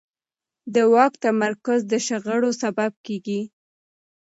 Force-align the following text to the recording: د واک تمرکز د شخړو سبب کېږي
د 0.73 0.75
واک 0.93 1.13
تمرکز 1.25 1.79
د 1.91 1.93
شخړو 2.05 2.51
سبب 2.61 2.91
کېږي 3.05 3.41